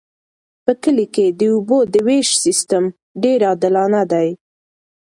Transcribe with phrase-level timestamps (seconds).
[0.65, 2.83] په کلي کې د اوبو د ویش سیستم
[3.23, 4.29] ډیر عادلانه دی.